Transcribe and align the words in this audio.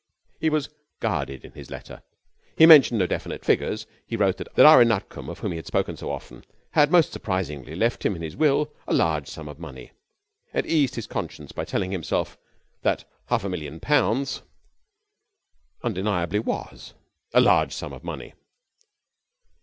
He 0.39 0.49
was 0.49 0.69
guarded 0.99 1.45
in 1.45 1.51
his 1.51 1.69
letter. 1.69 2.01
He 2.57 2.65
mentioned 2.65 2.99
no 2.99 3.05
definite 3.05 3.45
figures. 3.45 3.85
He 4.07 4.15
wrote 4.15 4.37
that 4.37 4.49
Ira 4.57 4.83
Nutcombe 4.83 5.29
of 5.29 5.37
whom 5.37 5.51
they 5.51 5.57
had 5.57 5.67
spoken 5.67 5.95
so 5.95 6.09
often 6.11 6.43
had 6.71 6.89
most 6.91 7.13
surprisingly 7.13 7.75
left 7.75 8.03
him 8.03 8.15
in 8.15 8.23
his 8.23 8.35
will 8.35 8.73
a 8.87 8.95
large 8.95 9.27
sum 9.27 9.47
of 9.47 9.59
money, 9.59 9.91
and 10.55 10.65
eased 10.65 10.95
his 10.95 11.05
conscience 11.05 11.51
by 11.51 11.65
telling 11.65 11.91
himself 11.91 12.35
that 12.81 13.05
half 13.27 13.41
of 13.41 13.45
a 13.45 13.49
million 13.49 13.79
pounds 13.79 14.41
undeniably 15.83 16.39
was 16.39 16.95
a 17.35 17.39
large 17.39 17.71
sum 17.75 17.93
of 17.93 18.03
money. 18.03 18.33